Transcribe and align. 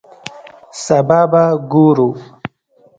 سبا 0.83 1.19
به 1.31 1.43
ګورو 1.71 2.09